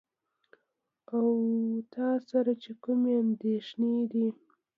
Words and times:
او 1.15 1.27
تاسره 1.93 2.53
چې 2.63 2.71
کومې 2.83 3.11
اندېښنې 3.23 3.99
دي. 4.11 4.27